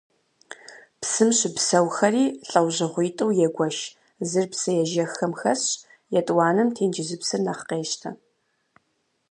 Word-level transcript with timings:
Псым 1.01 1.29
щыпсэухэри 1.37 2.25
лӏэужьыгъуитӏу 2.49 3.35
егуэшыж: 3.45 3.87
зыр 4.29 4.45
псыежэххэм 4.51 5.31
хэсщ, 5.39 5.71
етӏуанэм 6.19 6.69
тенджызыпсыр 6.75 7.41
нэхъ 7.45 7.63
къещтэ. 7.69 8.09